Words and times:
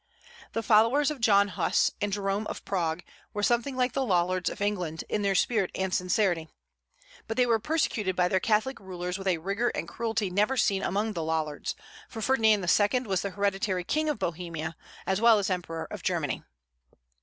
The 0.53 0.63
followers 0.63 1.11
of 1.11 1.21
John 1.21 1.49
Huss 1.49 1.91
and 2.01 2.11
Jerome 2.11 2.47
of 2.47 2.65
Prague 2.65 3.03
were 3.35 3.43
something 3.43 3.75
like 3.77 3.93
the 3.93 4.03
Lollards 4.03 4.49
of 4.49 4.59
England, 4.59 5.03
in 5.09 5.21
their 5.21 5.35
spirit 5.35 5.69
and 5.75 5.93
sincerity. 5.93 6.49
But 7.27 7.37
they 7.37 7.45
were 7.45 7.59
persecuted 7.59 8.15
by 8.15 8.27
their 8.27 8.39
Catholic 8.39 8.79
rulers 8.79 9.19
with 9.19 9.27
a 9.27 9.37
rigor 9.37 9.69
and 9.75 9.87
cruelty 9.87 10.31
never 10.31 10.57
seen 10.57 10.81
among 10.81 11.13
the 11.13 11.21
Lollards; 11.23 11.75
for 12.09 12.19
Ferdinand 12.19 12.61
II. 12.67 12.99
was 13.01 13.21
the 13.21 13.29
hereditary 13.29 13.83
king 13.83 14.09
of 14.09 14.17
Bohemia 14.17 14.75
as 15.05 15.21
well 15.21 15.37
as 15.37 15.51
emperor 15.51 15.87
of 15.91 16.01
Germany. 16.01 16.41